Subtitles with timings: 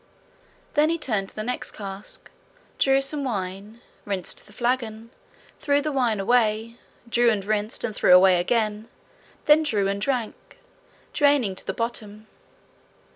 [0.73, 2.31] Then he turned to the next cask,
[2.79, 5.11] drew some wine, rinsed the flagon,
[5.59, 8.87] threw the wine away, drew and rinsed and threw away again,
[9.45, 10.57] then drew and drank,
[11.13, 12.25] draining to the bottom.